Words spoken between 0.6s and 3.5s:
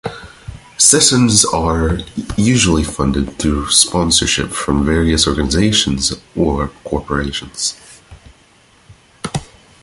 Sessions are usually funded